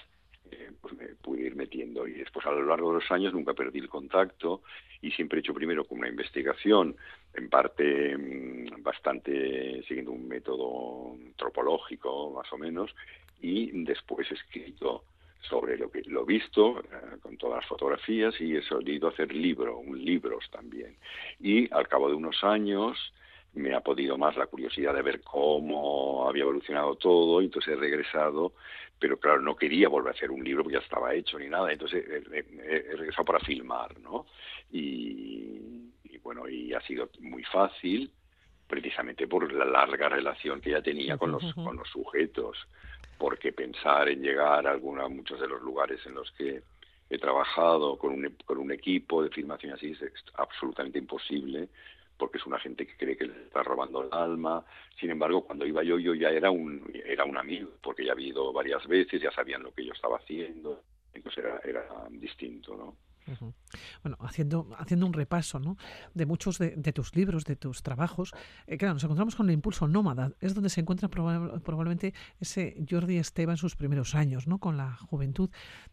eh, 0.51 0.71
pues 0.81 0.95
me 0.95 1.07
pude 1.17 1.43
ir 1.43 1.57
metiendo 1.57 2.07
y 2.07 2.13
después 2.13 2.45
a 2.47 2.51
lo 2.51 2.65
largo 2.65 2.89
de 2.89 3.01
los 3.01 3.11
años 3.11 3.33
nunca 3.33 3.55
perdí 3.55 3.79
el 3.81 3.89
contacto 3.89 4.63
y 5.01 5.11
siempre 5.11 5.39
he 5.39 5.41
hecho 5.41 5.55
primero 5.55 5.85
como 5.85 6.01
una 6.01 6.09
investigación 6.09 6.97
en 7.35 7.49
parte 7.49 8.17
mm, 8.17 8.83
bastante 8.83 9.83
siguiendo 9.87 10.13
un 10.13 10.29
método 10.29 11.13
antropológico 11.13 12.31
más 12.31 12.53
o 12.53 12.59
menos 12.59 12.95
y 13.41 13.71
después 13.85 14.31
escrito 14.31 15.05
sobre 15.43 15.79
lo 15.79 15.91
que 15.91 16.03
lo 16.07 16.25
visto 16.25 16.81
eh, 16.81 17.19
con 17.21 17.37
todas 17.37 17.59
las 17.59 17.67
fotografías 17.67 18.35
y 18.41 18.57
he 18.57 18.63
solido 18.63 19.09
hacer 19.09 19.33
libro, 19.33 19.79
un 19.79 20.05
libros 20.05 20.45
también. 20.51 20.97
Y 21.41 21.73
al 21.73 21.89
cabo 21.89 22.09
de 22.09 22.15
unos 22.15 22.43
años 22.43 23.13
me 23.55 23.75
ha 23.75 23.81
podido 23.81 24.19
más 24.19 24.37
la 24.37 24.47
curiosidad 24.47 24.95
de 24.95 25.03
ver 25.03 25.21
cómo 25.23 26.29
había 26.29 26.43
evolucionado 26.43 26.95
todo, 26.97 27.41
y 27.41 27.47
entonces 27.47 27.75
he 27.75 27.77
regresado, 27.77 28.53
pero 28.99 29.19
claro, 29.19 29.41
no 29.41 29.57
quería 29.57 29.89
volver 29.89 30.13
a 30.13 30.17
hacer 30.17 30.31
un 30.31 30.43
libro 30.43 30.65
porque 30.65 30.79
ya 30.79 30.83
estaba 30.83 31.15
hecho 31.15 31.39
ni 31.39 31.49
nada, 31.49 31.73
entonces 31.73 32.05
he, 32.09 32.97
regresado 32.97 33.25
para 33.25 33.41
filmar, 33.41 33.99
¿no? 34.01 34.27
Y, 34.71 35.91
y, 36.05 36.19
bueno, 36.19 36.49
y 36.49 36.75
ha 36.75 36.81
sido 36.83 37.09
muy 37.21 37.45
fácil, 37.45 38.11
precisamente 38.67 39.27
por 39.27 39.51
la 39.53 39.65
larga 39.65 40.09
relación 40.09 40.61
que 40.61 40.71
ya 40.71 40.83
tenía 40.83 41.17
con 41.17 41.33
los, 41.33 41.55
con 41.55 41.77
los 41.77 41.89
sujetos 41.89 42.57
porque 43.19 43.53
pensar 43.53 44.09
en 44.09 44.23
llegar 44.23 44.67
a, 44.67 44.71
alguna, 44.71 45.09
muchos 45.09 45.41
de 45.41 45.49
los 45.49 45.61
lugares 45.61 46.01
en 46.07 46.15
los 46.15 46.31
que 46.33 46.63
he 47.11 47.19
trabajado 47.19 47.99
con 47.99 48.13
un, 48.13 48.37
con 48.45 48.59
un 48.59 48.71
equipo 48.71 49.23
de 49.23 49.31
filmación 49.31 49.73
así 49.73 49.91
es 49.91 50.13
absolutamente 50.35 50.99
imposible 50.99 51.69
porque 52.19 52.39
es 52.39 52.47
una 52.47 52.59
gente 52.59 52.87
que 52.87 52.97
cree 52.97 53.17
que 53.17 53.27
le 53.27 53.45
está 53.45 53.63
robando 53.63 54.03
el 54.03 54.09
alma. 54.13 54.65
Sin 54.99 55.11
embargo, 55.11 55.45
cuando 55.45 55.65
iba 55.65 55.83
yo, 55.83 55.99
yo 55.99 56.15
ya 56.15 56.31
era 56.31 56.51
un, 56.51 56.91
era 57.05 57.25
un 57.25 57.37
amigo, 57.37 57.71
porque 57.81 58.05
ya 58.05 58.13
había 58.13 58.29
ido 58.29 58.53
varias 58.53 58.87
veces, 58.87 59.23
ya 59.23 59.31
sabían 59.31 59.63
lo 59.63 59.73
que 59.73 59.85
yo 59.85 59.93
estaba 59.93 60.19
haciendo, 60.19 60.83
entonces 61.15 61.45
era, 61.45 61.61
era 61.65 61.87
distinto, 62.11 62.77
¿no? 62.77 63.08
Bueno, 64.03 64.17
haciendo, 64.21 64.71
haciendo 64.79 65.07
un 65.07 65.13
repaso 65.13 65.59
¿no? 65.59 65.77
de 66.15 66.27
muchos 66.27 66.59
de, 66.59 66.93
tus 66.93 67.15
libros, 67.15 67.45
de 67.45 67.57
tus 67.57 67.83
trabajos, 67.83 68.33
eh, 68.67 68.79
claro, 68.79 68.95
nos 68.95 69.05
encontramos 69.05 69.37
con 69.37 69.49
el 69.49 69.55
impulso 69.55 69.89
nómada. 69.89 70.33
Es 70.41 70.55
donde 70.55 70.71
se 70.71 70.81
encuentra 70.81 71.09
probablemente 71.09 72.15
ese 72.41 72.77
Jordi 72.89 73.19
Esteba 73.19 73.53
en 73.53 73.59
sus 73.59 73.77
primeros 73.77 74.15
años, 74.15 74.47
¿no? 74.47 74.59
con 74.59 74.77
la 74.77 74.97
juventud. 74.97 75.51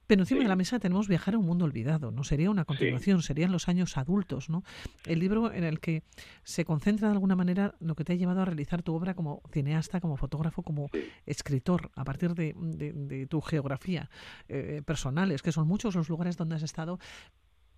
Pero 0.07 0.21
encima 0.21 0.41
de 0.41 0.47
la 0.47 0.55
mesa 0.55 0.79
tenemos 0.79 1.07
Viajar 1.07 1.35
a 1.35 1.37
un 1.37 1.45
mundo 1.45 1.65
olvidado. 1.65 2.11
¿no? 2.11 2.23
Sería 2.23 2.49
una 2.49 2.65
continuación, 2.65 3.21
serían 3.21 3.51
los 3.51 3.67
años 3.67 3.97
adultos. 3.97 4.49
¿no? 4.49 4.63
El 5.05 5.19
libro 5.19 5.51
en 5.51 5.63
el 5.63 5.79
que 5.79 6.03
se 6.43 6.65
concentra 6.65 7.07
de 7.07 7.13
alguna 7.13 7.35
manera 7.35 7.75
lo 7.79 7.95
que 7.95 8.03
te 8.03 8.13
ha 8.13 8.15
llevado 8.15 8.41
a 8.41 8.45
realizar 8.45 8.83
tu 8.83 8.93
obra 8.93 9.13
como 9.13 9.41
cineasta, 9.51 9.99
como 9.99 10.17
fotógrafo, 10.17 10.63
como 10.63 10.89
escritor, 11.25 11.91
a 11.95 12.03
partir 12.03 12.33
de, 12.33 13.27
tu 13.29 13.41
geografía 13.41 14.09
eh, 14.47 14.81
personal. 14.85 15.31
Es 15.31 15.41
que 15.41 15.51
son 15.51 15.67
muchos 15.67 15.95
los 15.95 16.09
lugares 16.09 16.37
donde 16.37 16.55
has 16.55 16.63
estado 16.63 16.99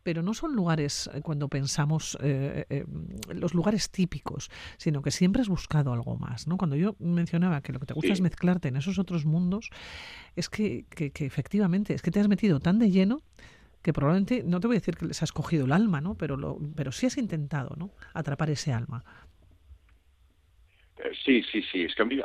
pero 0.07 0.23
no 0.23 0.33
son 0.33 0.55
lugares 0.55 1.09
eh, 1.13 1.19
cuando 1.19 1.49
pensamos 1.49 2.17
eh, 2.21 2.63
eh, 2.69 2.85
los 3.27 3.53
lugares 3.53 3.89
típicos, 3.91 4.49
sino 4.77 5.01
que 5.01 5.11
siempre 5.11 5.41
has 5.41 5.49
buscado 5.49 5.91
algo 5.91 6.15
más. 6.15 6.47
¿no? 6.47 6.55
Cuando 6.55 6.77
yo 6.77 6.95
mencionaba 6.99 7.59
que 7.59 7.73
lo 7.73 7.79
que 7.81 7.87
te 7.87 7.93
gusta 7.93 8.13
es 8.13 8.21
mezclarte 8.21 8.69
en 8.69 8.77
esos 8.77 8.99
otros 8.99 9.25
mundos, 9.25 9.69
es 10.37 10.47
que, 10.47 10.85
que, 10.89 11.11
efectivamente 11.25 11.93
es 11.93 12.01
que 12.01 12.09
te 12.09 12.21
has 12.21 12.29
metido 12.29 12.61
tan 12.61 12.79
de 12.79 12.89
lleno 12.89 13.19
que 13.81 13.91
probablemente, 13.91 14.43
no 14.45 14.61
te 14.61 14.67
voy 14.67 14.77
a 14.77 14.79
decir 14.79 14.95
que 14.95 15.07
les 15.07 15.21
has 15.21 15.33
cogido 15.33 15.65
el 15.65 15.73
alma, 15.73 15.99
¿no? 15.99 16.15
pero, 16.15 16.37
lo, 16.37 16.57
pero 16.73 16.93
sí 16.93 17.05
has 17.05 17.17
intentado 17.17 17.75
¿no? 17.75 17.91
atrapar 18.13 18.49
ese 18.49 18.71
alma. 18.71 19.03
Eh, 20.99 21.11
sí, 21.23 21.43
sí, 21.43 21.61
sí. 21.61 21.83
Es 21.83 21.95
que 21.95 22.01
a 22.01 22.05
mí, 22.05 22.19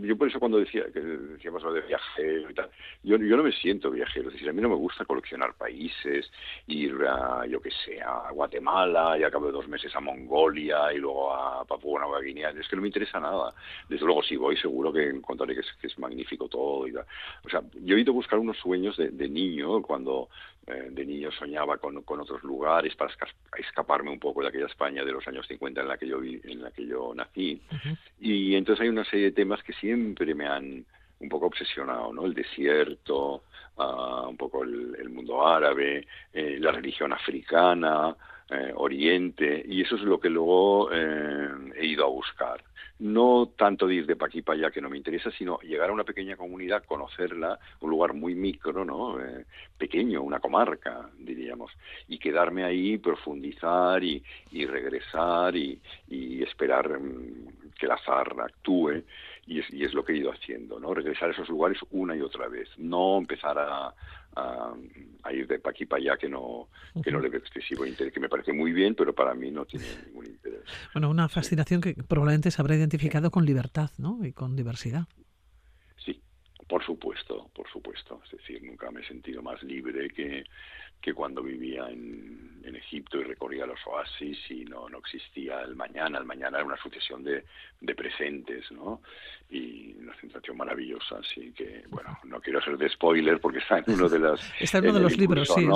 yo 0.00 0.16
por 0.16 0.28
eso 0.28 0.40
cuando 0.40 0.58
decía 0.58 0.84
que 0.92 1.00
decíamos 1.00 1.62
lo 1.62 1.72
de 1.72 1.82
viajero 1.82 2.50
y 2.50 2.54
tal, 2.54 2.70
yo, 3.02 3.16
yo 3.18 3.36
no 3.36 3.42
me 3.42 3.52
siento 3.52 3.90
viajero. 3.90 4.28
Es 4.28 4.34
decir, 4.34 4.48
a 4.48 4.52
mí 4.52 4.60
no 4.60 4.68
me 4.68 4.74
gusta 4.74 5.04
coleccionar 5.04 5.54
países, 5.54 6.30
ir 6.66 6.94
a, 7.08 7.46
yo 7.46 7.60
que 7.60 7.70
sé, 7.70 8.00
a 8.00 8.30
Guatemala 8.32 9.16
y 9.18 9.22
a 9.22 9.30
cabo 9.30 9.46
de 9.46 9.52
dos 9.52 9.68
meses 9.68 9.94
a 9.94 10.00
Mongolia 10.00 10.92
y 10.92 10.98
luego 10.98 11.32
a 11.32 11.64
Papua 11.64 12.00
Nueva 12.00 12.20
Guinea. 12.20 12.50
Es 12.50 12.68
que 12.68 12.76
no 12.76 12.82
me 12.82 12.88
interesa 12.88 13.20
nada. 13.20 13.54
Desde 13.88 14.04
luego, 14.04 14.22
si 14.22 14.36
voy, 14.36 14.56
seguro 14.56 14.92
que 14.92 15.08
encontraré 15.08 15.54
que 15.54 15.60
es, 15.60 15.72
que 15.80 15.86
es 15.86 15.98
magnífico 15.98 16.48
todo 16.48 16.86
y 16.88 16.92
tal. 16.92 17.06
O 17.44 17.48
sea, 17.48 17.62
yo 17.82 17.96
he 17.96 18.00
ido 18.00 18.12
a 18.12 18.14
buscar 18.14 18.38
unos 18.38 18.56
sueños 18.56 18.96
de, 18.96 19.10
de 19.10 19.28
niño 19.28 19.82
cuando 19.82 20.28
eh, 20.66 20.88
de 20.90 21.06
niño 21.06 21.30
soñaba 21.32 21.78
con, 21.78 22.02
con, 22.02 22.20
otros 22.20 22.42
lugares 22.42 22.94
para 22.96 23.12
escaparme 23.56 24.10
un 24.10 24.18
poco 24.18 24.42
de 24.42 24.48
aquella 24.48 24.66
España 24.66 25.04
de 25.04 25.12
los 25.12 25.26
años 25.28 25.46
50 25.46 25.80
en 25.80 25.88
la 25.88 25.96
que 25.96 26.08
yo 26.08 26.18
vi, 26.18 26.40
en 26.44 26.62
la 26.62 26.70
que 26.70 26.86
yo 26.86 27.14
nací 27.14 27.62
y 28.20 28.54
entonces 28.54 28.82
hay 28.82 28.88
una 28.88 29.04
serie 29.04 29.26
de 29.26 29.32
temas 29.32 29.62
que 29.62 29.72
siempre 29.74 30.34
me 30.34 30.46
han 30.46 30.84
un 31.18 31.28
poco 31.28 31.46
obsesionado, 31.46 32.12
¿no? 32.12 32.26
El 32.26 32.34
desierto, 32.34 33.44
uh, 33.76 34.28
un 34.28 34.36
poco 34.36 34.64
el, 34.64 34.96
el, 34.98 35.08
mundo 35.08 35.46
árabe, 35.46 36.06
eh, 36.32 36.58
la 36.60 36.72
religión 36.72 37.12
africana, 37.12 38.14
eh, 38.50 38.72
Oriente, 38.74 39.64
y 39.66 39.82
eso 39.82 39.96
es 39.96 40.02
lo 40.02 40.20
que 40.20 40.30
luego 40.30 40.90
eh, 40.92 41.48
he 41.76 41.86
ido 41.86 42.04
a 42.04 42.08
buscar 42.08 42.62
no 42.98 43.50
tanto 43.56 43.86
de 43.86 43.96
ir 43.96 44.06
de 44.06 44.16
pa' 44.16 44.26
aquí 44.26 44.42
para 44.42 44.58
allá 44.58 44.70
que 44.70 44.80
no 44.80 44.88
me 44.88 44.96
interesa, 44.96 45.30
sino 45.30 45.58
llegar 45.60 45.90
a 45.90 45.92
una 45.92 46.04
pequeña 46.04 46.36
comunidad, 46.36 46.84
conocerla, 46.84 47.58
un 47.80 47.90
lugar 47.90 48.14
muy 48.14 48.34
micro, 48.34 48.84
¿no? 48.84 49.20
Eh, 49.20 49.44
pequeño, 49.76 50.22
una 50.22 50.40
comarca, 50.40 51.10
diríamos, 51.18 51.72
y 52.08 52.18
quedarme 52.18 52.64
ahí, 52.64 52.96
profundizar 52.96 54.02
y, 54.02 54.22
y 54.50 54.64
regresar 54.64 55.54
y, 55.56 55.78
esperar 56.42 56.98
mm, 56.98 57.72
que 57.78 57.86
el 57.86 57.92
azar 57.92 58.34
actúe 58.40 59.02
y 59.46 59.60
es, 59.60 59.72
y 59.72 59.84
es 59.84 59.94
lo 59.94 60.04
que 60.04 60.12
he 60.12 60.16
ido 60.16 60.32
haciendo, 60.32 60.80
¿no? 60.80 60.92
Regresar 60.92 61.28
a 61.30 61.32
esos 61.32 61.48
lugares 61.48 61.78
una 61.90 62.16
y 62.16 62.20
otra 62.20 62.48
vez, 62.48 62.68
no 62.76 63.18
empezar 63.18 63.58
a, 63.58 63.94
a, 64.34 65.32
ir 65.32 65.46
de 65.46 65.58
pa' 65.58 65.70
aquí 65.70 65.86
para 65.86 66.02
allá 66.02 66.16
que 66.16 66.28
no, 66.28 66.68
que 67.02 67.10
no 67.10 67.20
le 67.20 67.28
veo 67.28 67.40
excesivo 67.40 67.86
interés, 67.86 68.12
que 68.12 68.20
me 68.20 68.28
parece 68.28 68.52
muy 68.52 68.72
bien, 68.72 68.94
pero 68.94 69.14
para 69.14 69.34
mí 69.34 69.50
no 69.50 69.64
tiene 69.64 69.86
ningún 70.06 70.26
interés. 70.26 70.62
Bueno, 70.92 71.10
una 71.10 71.28
fascinación 71.28 71.80
que 71.80 71.94
probablemente 71.94 72.50
se 72.50 72.60
habrá 72.60 72.76
identificado 72.76 73.30
con 73.30 73.44
libertad, 73.46 73.90
¿no? 73.98 74.24
Y 74.24 74.32
con 74.32 74.56
diversidad. 74.56 75.06
Por 76.68 76.84
supuesto, 76.84 77.48
por 77.54 77.68
supuesto. 77.70 78.20
Es 78.24 78.32
decir, 78.32 78.62
nunca 78.62 78.90
me 78.90 79.00
he 79.00 79.06
sentido 79.06 79.42
más 79.42 79.62
libre 79.62 80.10
que 80.10 80.44
que 81.00 81.14
cuando 81.14 81.42
vivía 81.42 81.88
en, 81.88 82.60
en, 82.64 82.76
Egipto 82.76 83.18
y 83.18 83.24
recorría 83.24 83.66
los 83.66 83.78
oasis 83.86 84.38
y 84.50 84.64
no, 84.64 84.88
no 84.88 84.98
existía 84.98 85.60
el 85.62 85.76
mañana. 85.76 86.18
El 86.18 86.24
mañana 86.24 86.58
era 86.58 86.66
una 86.66 86.76
sucesión 86.76 87.22
de, 87.22 87.44
de 87.80 87.94
presentes, 87.94 88.70
¿no? 88.72 89.02
Y 89.50 89.94
una 89.98 90.18
sensación 90.20 90.56
maravillosa, 90.56 91.18
así 91.18 91.52
que, 91.52 91.84
bueno, 91.88 92.18
no 92.24 92.40
quiero 92.40 92.60
ser 92.60 92.76
de 92.76 92.88
spoiler 92.88 93.40
porque 93.40 93.58
está 93.58 93.78
en 93.78 93.84
uno 93.88 94.08
de 94.08 94.18
las... 94.18 94.40
está 94.60 94.78
en 94.78 94.84
uno 94.84 94.94
de 94.94 95.00
los 95.00 95.16
libros, 95.16 95.48
sí, 95.48 95.68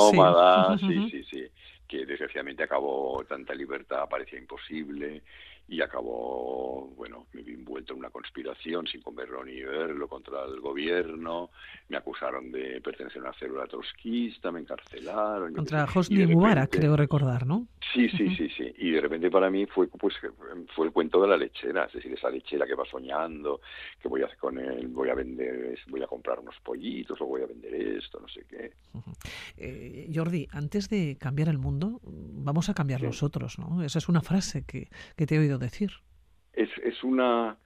sí, 0.80 1.10
sí, 1.10 1.24
sí, 1.24 1.46
que 1.90 2.06
desgraciadamente 2.06 2.62
acabó 2.62 3.24
tanta 3.28 3.52
libertad, 3.52 4.08
parecía 4.08 4.38
imposible 4.38 5.24
y 5.70 5.80
acabó, 5.82 6.92
bueno, 6.96 7.26
me 7.32 7.42
vi 7.42 7.54
envuelto 7.54 7.92
en 7.92 8.00
una 8.00 8.10
conspiración 8.10 8.86
sin 8.88 9.02
comerlo 9.02 9.44
ni 9.44 9.60
verlo 9.62 10.08
contra 10.08 10.44
el 10.44 10.60
gobierno, 10.60 11.50
me 11.88 11.96
acusaron 11.96 12.50
de 12.50 12.80
pertenecer 12.80 13.18
a 13.18 13.26
una 13.26 13.32
célula 13.34 13.66
trotskista, 13.66 14.50
me 14.50 14.60
encarcelaron. 14.60 15.54
Contra 15.54 15.84
Hosni 15.84 16.26
Mubarak, 16.26 16.70
creo 16.70 16.96
recordar, 16.96 17.46
¿no? 17.46 17.66
Sí, 17.92 18.08
sí, 18.10 18.34
sí, 18.36 18.48
sí, 18.56 18.72
y 18.78 18.90
de 18.90 19.00
repente 19.00 19.30
para 19.30 19.48
mí 19.48 19.66
fue 19.66 19.88
pues 19.88 20.14
fue 20.74 20.86
el 20.86 20.92
cuento 20.92 21.22
de 21.22 21.28
la 21.28 21.36
lechera, 21.36 21.84
es 21.84 21.92
decir, 21.92 22.12
esa 22.12 22.30
lechera 22.30 22.66
que 22.66 22.74
va 22.74 22.84
soñando, 22.84 23.60
que 24.00 24.08
voy 24.08 24.22
a 24.22 24.26
hacer 24.26 24.38
con 24.38 24.58
él, 24.58 24.88
voy 24.88 25.08
a 25.08 25.14
vender, 25.14 25.78
voy 25.88 26.02
a 26.02 26.06
comprar 26.08 26.40
unos 26.40 26.54
pollitos 26.64 27.20
o 27.20 27.26
voy 27.26 27.42
a 27.42 27.46
vender 27.46 27.74
esto, 27.74 28.18
no 28.20 28.28
sé 28.28 28.44
qué. 28.48 28.72
Eh, 29.56 30.10
Jordi, 30.12 30.48
antes 30.50 30.88
de 30.88 31.16
cambiar 31.18 31.48
el 31.48 31.58
mundo, 31.58 31.79
vamos 32.02 32.68
a 32.68 32.74
cambiar 32.74 33.02
nosotros, 33.02 33.58
¿no? 33.58 33.82
Esa 33.82 33.98
es 33.98 34.08
una 34.08 34.20
frase 34.20 34.64
que, 34.66 34.88
que 35.16 35.26
te 35.26 35.36
he 35.36 35.38
oído 35.38 35.58
decir. 35.58 35.90
Es, 36.52 36.70
es 36.82 37.02
una... 37.04 37.56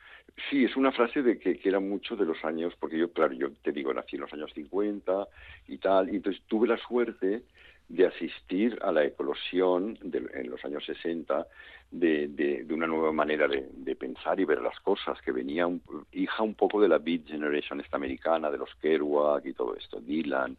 Sí, 0.50 0.64
es 0.64 0.74
una 0.76 0.90
frase 0.90 1.22
de 1.22 1.38
que, 1.38 1.58
que, 1.58 1.68
era 1.68 1.78
mucho 1.78 2.16
de 2.16 2.24
los 2.24 2.44
años, 2.44 2.74
porque 2.80 2.98
yo, 2.98 3.12
claro, 3.12 3.34
yo 3.34 3.52
te 3.62 3.70
digo, 3.70 3.94
nací 3.94 4.16
en 4.16 4.22
los 4.22 4.32
años 4.32 4.50
50 4.52 5.28
y 5.68 5.78
tal, 5.78 6.12
y 6.12 6.16
entonces 6.16 6.42
tuve 6.48 6.66
la 6.66 6.76
suerte 6.76 7.44
de 7.88 8.06
asistir 8.06 8.78
a 8.82 8.90
la 8.90 9.04
eclosión 9.04 9.98
de, 10.02 10.26
en 10.34 10.50
los 10.50 10.64
años 10.64 10.84
60 10.86 11.46
de, 11.90 12.28
de, 12.28 12.64
de 12.64 12.74
una 12.74 12.86
nueva 12.86 13.12
manera 13.12 13.46
de, 13.46 13.68
de, 13.72 13.94
pensar 13.94 14.40
y 14.40 14.44
ver 14.44 14.60
las 14.60 14.78
cosas, 14.80 15.20
que 15.20 15.32
venía 15.32 15.66
un, 15.66 15.82
hija 16.12 16.42
un 16.42 16.54
poco 16.54 16.80
de 16.80 16.88
la 16.88 16.98
Beat 16.98 17.26
Generation 17.26 17.80
esta 17.80 17.96
americana, 17.96 18.50
de 18.50 18.58
los 18.58 18.74
Kerouac 18.76 19.44
y 19.46 19.52
todo 19.52 19.76
esto, 19.76 20.00
Dylan 20.00 20.56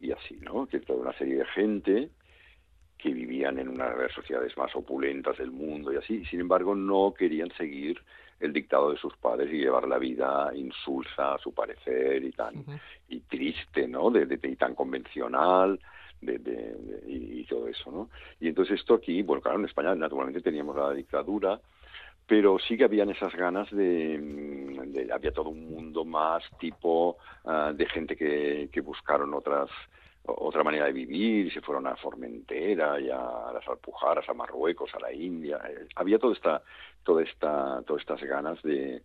y 0.00 0.12
así, 0.12 0.38
¿no? 0.40 0.66
Que 0.66 0.80
toda 0.80 1.00
una 1.00 1.18
serie 1.18 1.36
de 1.36 1.44
gente 1.46 2.10
que 2.98 3.10
vivían 3.10 3.58
en 3.58 3.68
una 3.68 3.90
de 3.90 4.02
las 4.04 4.12
sociedades 4.12 4.56
más 4.56 4.74
opulentas 4.74 5.38
del 5.38 5.52
mundo 5.52 5.92
y 5.92 5.96
así, 5.96 6.16
y 6.16 6.26
sin 6.26 6.40
embargo 6.40 6.74
no 6.74 7.14
querían 7.16 7.50
seguir 7.56 8.02
el 8.40 8.52
dictado 8.52 8.90
de 8.90 8.98
sus 8.98 9.16
padres 9.16 9.52
y 9.52 9.58
llevar 9.58 9.88
la 9.88 9.98
vida 9.98 10.50
insulsa 10.54 11.34
a 11.34 11.38
su 11.38 11.52
parecer 11.52 12.24
y 12.24 12.32
tan 12.32 12.64
y 13.08 13.20
triste, 13.20 13.88
¿no? 13.88 14.10
De, 14.10 14.26
de, 14.26 14.38
y 14.48 14.56
tan 14.56 14.74
convencional. 14.74 15.78
De, 16.20 16.36
de, 16.38 16.74
y, 17.06 17.44
todo 17.44 17.68
eso, 17.68 17.92
¿no? 17.92 18.10
Y 18.40 18.48
entonces 18.48 18.80
esto 18.80 18.94
aquí, 18.94 19.22
bueno, 19.22 19.40
claro, 19.40 19.60
en 19.60 19.66
España 19.66 19.94
naturalmente 19.94 20.40
teníamos 20.40 20.74
la 20.74 20.92
dictadura, 20.92 21.60
pero 22.26 22.58
sí 22.58 22.76
que 22.76 22.82
habían 22.82 23.10
esas 23.10 23.32
ganas 23.36 23.70
de, 23.70 24.18
de 24.18 25.12
había 25.12 25.30
todo 25.30 25.50
un 25.50 25.70
mundo 25.70 26.04
más 26.04 26.42
tipo 26.58 27.18
uh, 27.44 27.72
de 27.72 27.86
gente 27.86 28.16
que, 28.16 28.68
que 28.72 28.80
buscaron 28.80 29.32
otras 29.32 29.70
otra 30.36 30.62
manera 30.62 30.86
de 30.86 30.92
vivir, 30.92 31.46
y 31.46 31.50
se 31.50 31.60
fueron 31.60 31.86
a 31.86 31.96
Formentera 31.96 33.00
y 33.00 33.10
a 33.10 33.50
las 33.52 33.66
Alpujaras, 33.66 34.28
a 34.28 34.34
Marruecos, 34.34 34.90
a 34.94 35.00
la 35.00 35.12
India. 35.12 35.60
Eh, 35.68 35.86
había 35.96 36.18
toda 36.18 36.34
esta, 36.34 36.62
toda 37.02 37.22
esta, 37.22 37.82
todas 37.86 38.02
estas 38.02 38.22
ganas 38.22 38.62
de... 38.62 39.02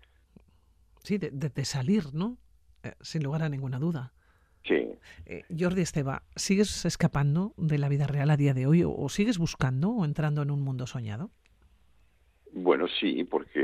Sí, 1.00 1.18
de, 1.18 1.32
de, 1.32 1.66
salir, 1.66 2.14
¿no? 2.14 2.38
Eh, 2.84 2.94
sin 3.02 3.24
lugar 3.24 3.44
a 3.44 3.50
ninguna 3.50 3.80
duda. 3.80 4.14
Sí. 4.64 4.88
Eh, 5.26 5.44
Jordi 5.58 5.82
Esteba, 5.82 6.24
¿sigues 6.36 6.86
escapando 6.86 7.54
de 7.58 7.78
la 7.78 7.90
vida 7.90 8.08
real 8.08 8.30
a 8.30 8.38
día 8.38 8.54
de 8.54 8.68
hoy 8.68 8.84
o, 8.84 8.96
o 8.96 9.10
sigues 9.10 9.38
buscando 9.38 9.90
o 9.90 10.06
entrando 10.06 10.42
en 10.42 10.52
un 10.52 10.62
mundo 10.62 10.88
soñado? 10.88 11.32
Bueno, 12.54 12.88
sí, 12.88 13.24
porque 13.24 13.60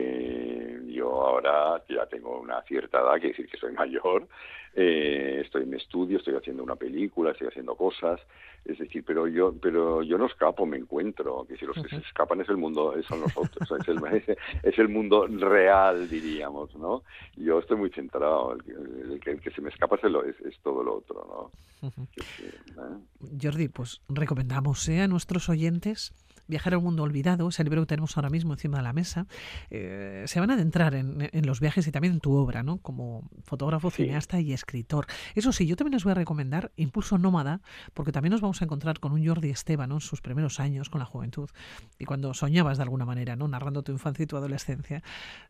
yo 1.00 1.22
ahora 1.22 1.82
ya 1.88 2.06
tengo 2.08 2.40
una 2.40 2.62
cierta 2.64 3.00
edad, 3.00 3.14
quiere 3.14 3.30
decir 3.30 3.48
que 3.48 3.58
soy 3.58 3.72
mayor, 3.72 4.28
eh, 4.76 5.42
estoy 5.46 5.64
en 5.64 5.74
estudio, 5.74 6.18
estoy 6.18 6.36
haciendo 6.36 6.62
una 6.62 6.76
película, 6.76 7.32
estoy 7.32 7.48
haciendo 7.48 7.76
cosas, 7.76 8.20
es 8.66 8.78
decir, 8.78 9.04
pero 9.06 9.26
yo, 9.28 9.54
pero 9.62 10.04
yo 10.04 10.18
no 10.18 10.26
escapo, 10.26 10.66
me 10.66 10.78
encuentro, 10.78 11.46
que 11.48 11.56
si 11.58 11.66
los 11.66 11.76
que 11.82 11.88
se 11.88 12.02
escapan 12.08 12.42
es 12.42 12.50
el 12.50 12.58
mundo, 12.58 12.94
son 13.08 13.22
nosotros, 13.22 13.72
es 13.80 13.88
el, 13.88 13.98
es 14.64 14.78
el 14.78 14.90
mundo 14.90 15.26
real, 15.28 16.10
diríamos, 16.10 16.76
¿no? 16.76 17.04
Yo 17.38 17.60
estoy 17.60 17.78
muy 17.78 17.90
centrado, 17.92 18.54
el, 18.54 19.12
el, 19.14 19.20
que, 19.22 19.32
el 19.32 19.42
que, 19.42 19.52
se 19.52 19.62
me 19.62 19.70
escapa 19.70 19.96
es, 19.96 20.04
el, 20.04 20.16
es, 20.18 20.40
es 20.42 20.60
todo 20.62 20.84
lo 20.84 20.98
otro, 20.98 21.52
¿no? 21.82 21.90
¿eh? 21.90 23.38
Jordi, 23.42 23.70
pues 23.70 24.02
recomendamos 24.10 24.88
¿eh? 24.90 25.02
a 25.02 25.08
nuestros 25.08 25.48
oyentes 25.48 26.14
Viajar 26.50 26.74
al 26.74 26.82
mundo 26.82 27.04
olvidado, 27.04 27.48
ese 27.48 27.64
libro 27.64 27.84
que 27.84 27.90
tenemos 27.90 28.18
ahora 28.18 28.32
mismo 28.32 28.54
encima 28.54 28.78
de 28.78 28.84
la 28.84 28.92
mesa, 28.92 29.28
eh, 29.70 30.24
se 30.26 30.40
van 30.40 30.50
a 30.50 30.56
adentrar 30.56 30.89
en, 30.96 31.30
en, 31.32 31.46
los 31.46 31.60
viajes 31.60 31.88
y 31.88 31.92
también 31.92 32.16
en 32.16 32.20
tu 32.20 32.34
obra, 32.34 32.64
¿no? 32.64 32.78
Como 32.78 33.30
fotógrafo, 33.44 33.90
sí. 33.92 34.04
cineasta 34.04 34.40
y 34.40 34.54
escritor. 34.54 35.08
Eso 35.36 35.52
sí, 35.52 35.66
yo 35.66 35.76
también 35.76 35.94
les 35.94 36.04
voy 36.04 36.12
a 36.12 36.16
recomendar 36.16 36.72
Impulso 36.76 37.18
Nómada, 37.18 37.62
porque 37.94 38.12
también 38.12 38.32
nos 38.32 38.42
vamos 38.42 38.62
a 38.62 38.66
encontrar 38.66 39.00
con 39.00 39.12
un 39.12 39.26
Jordi 39.26 39.50
Esteban, 39.50 39.90
¿no? 39.90 39.96
En 39.96 40.02
sus 40.02 40.22
primeros 40.22 40.60
años 40.60 40.90
con 40.90 41.00
la 41.00 41.06
juventud 41.06 41.50
y 41.98 42.06
cuando 42.06 42.34
soñabas 42.34 42.78
de 42.78 42.84
alguna 42.84 43.06
manera, 43.06 43.36
¿no? 43.36 43.48
Narrando 43.48 43.84
tu 43.84 43.92
infancia 43.92 44.24
y 44.24 44.28
tu 44.28 44.38
adolescencia. 44.38 45.04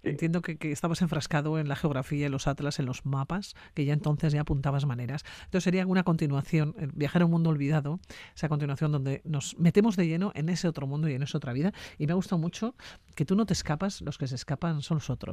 Sí. 0.03 0.09
Entiendo 0.09 0.41
que, 0.41 0.57
que, 0.57 0.71
estabas 0.71 1.01
enfrascado 1.01 1.59
en 1.59 1.67
la 1.67 1.75
geografía, 1.75 2.25
en 2.25 2.31
los 2.31 2.47
atlas, 2.47 2.79
en 2.79 2.85
los 2.85 3.05
mapas, 3.05 3.55
que 3.73 3.85
ya 3.85 3.93
entonces 3.93 4.33
ya 4.33 4.41
apuntabas 4.41 4.85
maneras. 4.85 5.23
Entonces 5.45 5.63
sería 5.63 5.85
una 5.85 6.03
continuación, 6.03 6.75
Viajar 6.93 7.21
a 7.21 7.25
un 7.25 7.31
mundo 7.31 7.49
olvidado, 7.49 7.99
esa 8.35 8.49
continuación 8.49 8.91
donde 8.91 9.21
nos 9.23 9.57
metemos 9.57 9.95
de 9.95 10.07
lleno 10.07 10.31
en 10.35 10.49
ese 10.49 10.67
otro 10.67 10.87
mundo 10.87 11.07
y 11.09 11.13
en 11.13 11.23
esa 11.23 11.37
otra 11.37 11.53
vida. 11.53 11.73
Y 11.97 12.07
me 12.07 12.13
ha 12.13 12.15
gustado 12.15 12.39
mucho 12.39 12.75
que 13.15 13.25
tú 13.25 13.35
no 13.35 13.45
te 13.45 13.53
escapas, 13.53 14.01
los 14.01 14.17
que 14.17 14.27
se 14.27 14.35
escapan 14.35 14.81
son 14.81 14.97
los 14.97 15.09
otros. 15.09 15.28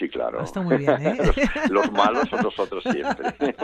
Sí, 0.00 0.08
claro. 0.08 0.42
Está 0.42 0.62
muy 0.62 0.78
bien, 0.78 1.06
¿eh? 1.06 1.18
los, 1.18 1.36
los, 1.70 1.92
malos 1.92 2.26
son 2.30 2.42
nosotros 2.42 2.82
siempre. 2.84 3.34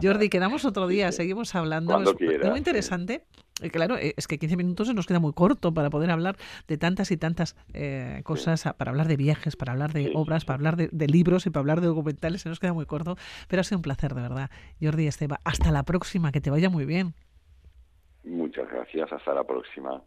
Jordi, 0.00 0.28
quedamos 0.28 0.64
otro 0.64 0.86
día, 0.86 1.10
seguimos 1.10 1.56
hablando. 1.56 1.92
Cuando 1.92 2.16
es 2.16 2.48
muy 2.48 2.58
interesante. 2.58 3.24
Sí. 3.60 3.70
Claro, 3.70 3.96
es 3.98 4.28
que 4.28 4.38
15 4.38 4.56
minutos 4.56 4.86
se 4.86 4.94
nos 4.94 5.06
queda 5.06 5.18
muy 5.18 5.32
corto 5.32 5.74
para 5.74 5.90
poder 5.90 6.10
hablar 6.10 6.36
de 6.68 6.76
tantas 6.78 7.10
y 7.10 7.16
tantas 7.16 7.56
eh, 7.72 8.20
cosas, 8.22 8.60
sí. 8.60 8.68
para 8.76 8.92
hablar 8.92 9.08
de 9.08 9.16
viajes, 9.16 9.56
para 9.56 9.72
hablar 9.72 9.92
de 9.92 10.04
sí, 10.04 10.12
obras, 10.14 10.44
para 10.44 10.56
hablar 10.56 10.76
de, 10.76 10.88
de, 10.92 11.06
libros 11.08 11.46
y 11.46 11.50
para 11.50 11.62
hablar 11.62 11.80
de 11.80 11.88
documentales, 11.88 12.42
se 12.42 12.48
nos 12.48 12.60
queda 12.60 12.72
muy 12.72 12.86
corto, 12.86 13.16
pero 13.48 13.62
ha 13.62 13.64
sido 13.64 13.78
un 13.78 13.82
placer, 13.82 14.14
de 14.14 14.20
verdad. 14.20 14.50
Jordi 14.80 15.08
Esteba, 15.08 15.40
hasta 15.42 15.72
la 15.72 15.82
próxima, 15.82 16.30
que 16.30 16.40
te 16.40 16.50
vaya 16.50 16.70
muy 16.70 16.84
bien. 16.84 17.14
Muchas 18.22 18.68
gracias, 18.68 19.10
hasta 19.12 19.34
la 19.34 19.42
próxima. 19.42 20.02